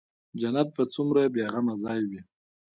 [0.39, 2.21] جنت به څومره بې غمه ځاى وي.